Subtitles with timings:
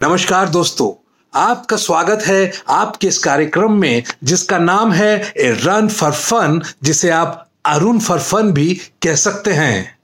[0.00, 0.92] नमस्कार दोस्तों,
[1.34, 7.10] आपका स्वागत है आपके इस कार्यक्रम में, जिसका नाम है ए रन फॉर फन, जिसे
[7.10, 9.98] आप अरुण फॉर फन भी कह सकते हैं।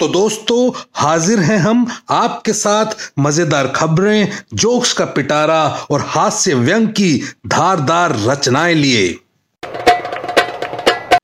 [0.00, 6.88] तो दोस्तों, हाजिर हैं हम आपके साथ मज़ेदार खबरें, जोक्स का पिटारा और हास्य व्यंग
[6.88, 9.18] की धारदार रचनाएँ लिए।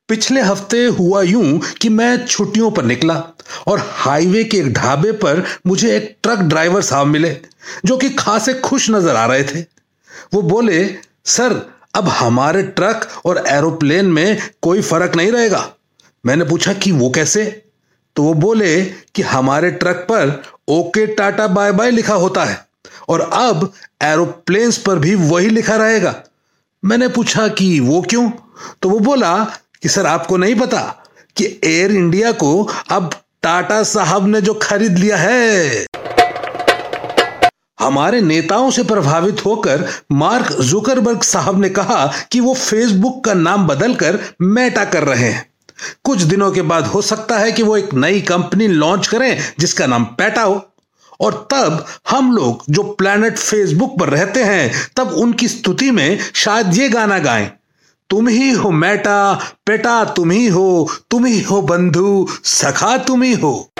[0.09, 3.15] पिछले हफ़्ते हुआ यूँ कि मैं छुट्टियों पर निकला
[3.67, 7.37] और हाईवे के एक ढाबे पर मुझे एक ट्रक ड्राइवर साहब मिले,
[7.85, 9.61] जो कि खासे खुश नज़र आ रहे थे।
[10.35, 11.61] वो बोले, सर,
[11.95, 15.69] अब हमारे ट्रक और एरोप्लेन में कोई फ़र्क नहीं रहेगा?
[16.27, 17.45] मैंने पूछा, कि वो कैसे?
[18.17, 18.85] तो वो बोले
[19.15, 22.67] कि हमारे ट्रक पर ओके टाटा बाय बाय लिखा होता है
[23.09, 23.73] और अब
[24.03, 26.15] एरोप्लेन्स पर भी वही लिखा रहेगा।
[26.83, 28.31] मैंने पूछा कि वो क्यों?
[28.83, 29.33] तो वो बोला
[29.83, 30.81] कि सर आपको नहीं पता
[31.37, 33.11] कि एयर इंडिया को अब
[33.43, 35.87] टाटा साहब ने जो खरीद लिया है,
[37.81, 43.67] हमारे नेताओं से प्रभावित होकर मार्क जुकरबर्ग साहब ने कहा कि वो फेसबुक का नाम
[43.67, 45.47] बदलकर मेटा कर रहे हैं।
[46.05, 49.87] कुछ दिनों के बाद हो सकता है कि वो एक नई कंपनी लॉन्च करें जिसका
[49.87, 50.65] नाम पेटा हो।
[51.21, 56.75] और तब हम लोग जो प्लैनेट फेसबुक पर रहते हैं, तब उनकी स्तुति में शायद
[56.75, 57.51] ये गाना गाएँ।
[58.11, 59.35] तुम ही हो मैटा,
[59.67, 63.71] पेटा तुम ही हो, तुम ही हो बंधु, सखा तुम ही हो।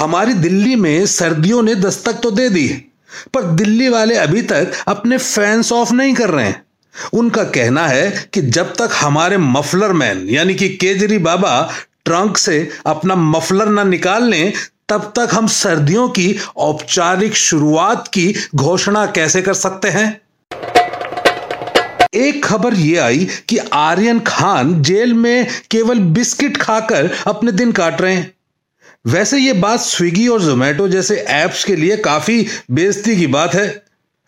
[0.00, 2.66] हमारी दिल्ली में सर्दियों ने दस्तक तो दे दी,
[3.34, 6.64] पर दिल्ली वाले अभी तक अपने फैंस ऑफ़ नहीं कर रहे हैं।
[7.12, 11.70] उनका कहना है कि जब तक हमारे मफलर मैन यानी कि केजरी बाबा
[12.04, 14.52] ट्रंक से अपना मफलर ना निकाल लें,
[14.88, 20.08] तब तक हम सर्दियों की औपचारिक शुरुआत की घोषणा कैसे कर सकते हैं?
[22.18, 28.00] एक खबर यह आई कि आर्यन खान जेल में केवल बिस्किट खाकर अपने दिन काट
[28.00, 28.34] रहे हैं।
[29.06, 33.68] वैसे ये बात स्विगी और जोमेटो जैसे एप्स के लिए काफ़ी बेजती की बात है।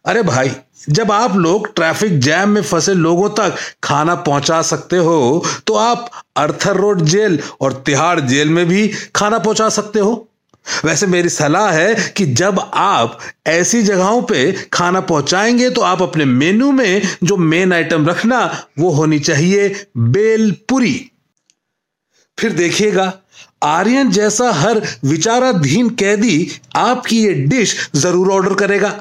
[0.05, 0.51] अरे भाई,
[0.89, 6.11] जब आप लोग ट्रैफ़िक जैम में फंसे लोगों तक खाना पहुँचा सकते हो तो आप
[6.37, 10.28] अर्थर रोड जेल और तिहाड़ जेल में भी खाना पहुँचा सकते हो।
[10.85, 16.25] वैसे मेरी सलाह है कि जब आप ऐसी जगहों पे खाना पहुंचाएँगे तो आप अपने
[16.25, 18.41] मेनू में जो मेन आइटम रखना,
[18.79, 21.11] वो होनी चाहिए बेलपुरी।
[22.39, 23.13] फिर देखिएगा,
[23.63, 28.95] आर्यन जैसा हर विचाराधीन कैदी आपकी ये डिश ज़रूर ऑर्डर करेगा।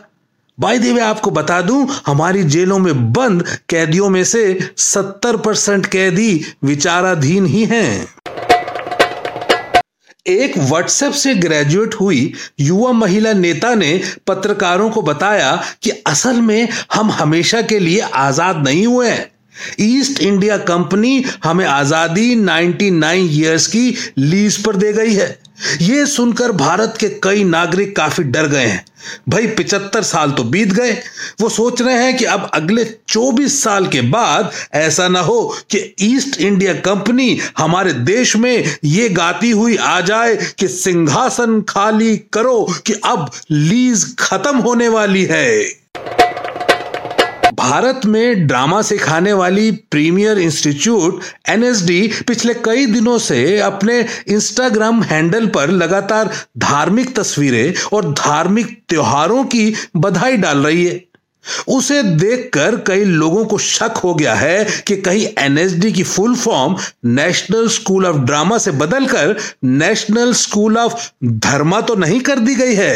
[0.57, 6.45] बाई देवे आपको बता दूँ, हमारी जेलों में बंद कैदियों में से सत्तर परसेंट कैदी
[6.63, 8.07] विचाराधीन ही हैं।
[10.30, 16.68] एक व्हाट्सएप से ग्रेजुएट हुई युवा महिला नेता ने पत्रकारों को बताया कि असल में
[16.94, 19.32] हम हमेशा के लिए आज़ाद नहीं हुए हैं।
[19.80, 25.47] ईस्ट इंडिया कंपनी हमें आज़ादी 99 इयर्स की लीज पर दे गई है।
[25.81, 28.85] यह सुनकर भारत के कई नागरिक काफ़ी डर गए हैं।
[29.29, 30.91] भाई, पिचहत्तर साल तो बीत गए।
[31.41, 35.96] वो सोच रहे हैं कि अब अगले 24 साल के बाद ऐसा ना हो कि
[36.01, 42.73] ईस्ट इंडिया कंपनी हमारे देश में ये गाती हुई आ जाए कि सिंहासन खाली करो
[42.85, 45.87] कि अब लीज खत्म होने वाली है।
[47.67, 53.97] भारत में ड्रामा सिखाने वाली प्रीमियर इंस्टीट्यूट एनएसडी पिछले कई दिनों से अपने
[54.28, 61.03] इंस्टाग्राम हैंडल पर लगातार धार्मिक तस्वीरें और धार्मिक त्योहारों की बधाई डाल रही है।
[61.67, 66.75] उसे देखकर कई लोगों को शक हो गया है कि कहीं एनएसडी की full form
[67.11, 69.35] national school of drama से बदलकर
[69.75, 72.95] नेशनल स्कूल ऑफ़ धर्मा तो नहीं कर दी गई है।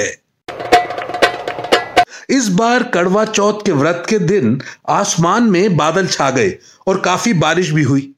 [2.31, 4.59] इस बार कड़वा चौथ के व्रत के दिन
[4.89, 8.11] आसमान में बादल छा गए और काफ़ी बारिश भी हुई,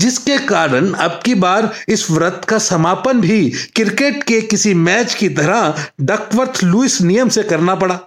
[0.00, 5.28] जिसके कारण अब की बार इस व्रत का समापन भी क्रिकेट के किसी मैच की
[5.28, 7.98] तरह डकवर्थ लुइस नियम से करना पड़ा।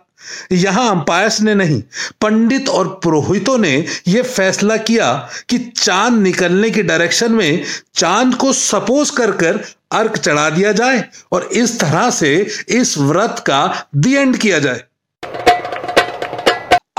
[0.52, 1.82] यहाँ अंपायर्स ने नहीं,
[2.22, 3.74] पंडित और पुरोहितों ने
[4.08, 5.14] यह फैसला किया
[5.50, 7.64] कि चाँद निकलने की डायरेक्शन में
[7.96, 9.60] चाँद को सपोज़ कर कर
[9.92, 12.36] अर्क चढ़ा दिया जाए और इस तरह से
[12.70, 14.84] इस व्रत का दी एंड किया जाए।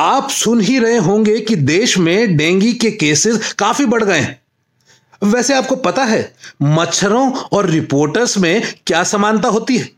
[0.02, 4.42] आप सुन ही रहे होंगे कि देश में डेंगू के केसेस काफ़ी बढ़ गए हैं।
[5.22, 9.90] वैसे आपको पता है, मच्छरों और रिपोर्टर्स में क्या समानता होती है?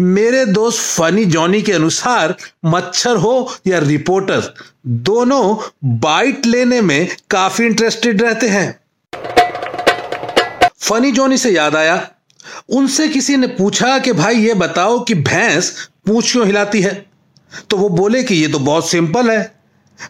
[0.00, 4.54] मेरे दोस्त फनी जॉनी के अनुसार, मच्छर हो या रिपोर्टर,
[4.86, 8.80] दोनों बाइट लेने में काफ़ी इंटरेस्टेड रहते हैं।
[10.80, 12.10] फनी जॉनी से याद आया।
[12.68, 17.09] उनसे किसी ने पूछा कि भाई ये बताओ कि भैंस पूछ क्यों हिलाती है।
[17.70, 19.60] तो वो बोले कि ये तो बहुत सिंपल है।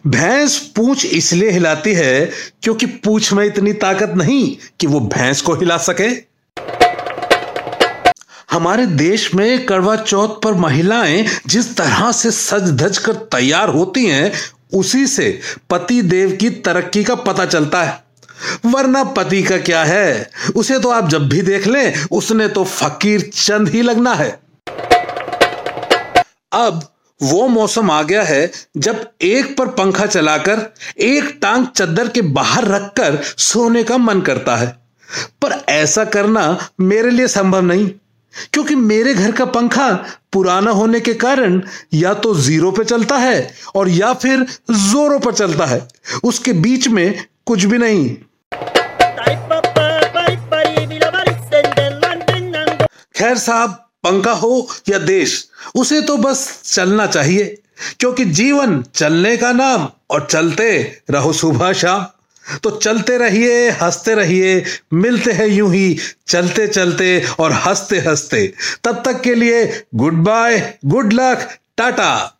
[0.07, 2.29] भैंस पूछ इसलिए हिलाती है
[2.63, 6.09] क्योंकि पूछ में इतनी ताकत नहीं कि वो भैंस को हिला सके।
[8.51, 14.05] हमारे देश में करवा चौथ पर महिलाएँ जिस तरह से सज धज कर तैयार होती
[14.05, 14.31] हैं,
[14.73, 15.39] उसी से
[15.69, 18.03] पति देव की तरक्की का पता चलता है।
[18.65, 20.29] वरना पति का क्या है?
[20.55, 24.29] उसे तो आप जब भी देख लें, उसने तो फकीर चंद ही लगना है।
[26.51, 26.87] अब
[27.21, 30.61] वो मौसम आ गया है जब एक पर पंखा चलाकर,
[30.99, 34.67] एक टांग चद्दर के बाहर रखकर सोने का मन करता है।
[35.41, 37.87] पर ऐसा करना मेरे लिए संभव नहीं,
[38.53, 39.89] क्योंकि मेरे घर का पंखा
[40.33, 41.61] पुराना होने के कारण
[41.93, 45.87] या तो ज़ीरो पे चलता है और या फिर जोरों पर चलता है।
[46.23, 48.09] उसके बीच में कुछ भी नहीं।
[53.15, 57.57] खैर साहब पंखा हो या देश, उसे तो बस चलना चाहिए,
[57.99, 62.05] क्योंकि जीवन चलने का नाम और चलते रहो सुबह शाम।
[62.63, 64.63] तो चलते रहिए, हँसते रहिए,
[64.93, 68.53] मिलते हैं यूँ ही चलते चलते और हँसते हँसते।
[68.83, 72.37] तब तक के लिए good bye, good luck, tata.